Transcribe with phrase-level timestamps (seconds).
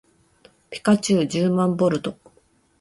[0.71, 2.17] ピカチュウじゅうまんボルト